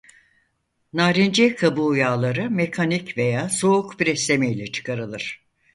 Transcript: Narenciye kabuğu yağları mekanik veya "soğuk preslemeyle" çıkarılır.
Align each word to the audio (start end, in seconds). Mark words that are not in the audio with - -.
Narenciye 0.93 1.55
kabuğu 1.55 1.95
yağları 1.95 2.51
mekanik 2.51 3.17
veya 3.17 3.49
"soğuk 3.49 3.99
preslemeyle" 3.99 4.71
çıkarılır. 4.71 5.45